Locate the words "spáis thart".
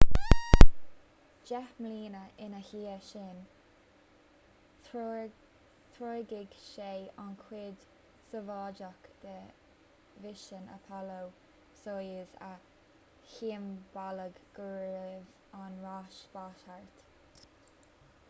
16.23-17.09